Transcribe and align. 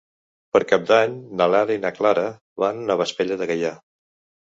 Per 0.55 0.61
Cap 0.71 0.87
d'Any 0.91 1.13
na 1.43 1.47
Lara 1.55 1.77
i 1.81 1.83
na 1.85 1.93
Clara 2.01 2.25
van 2.67 2.83
a 2.83 3.01
Vespella 3.07 3.43
de 3.45 3.53
Gaià. 3.55 3.79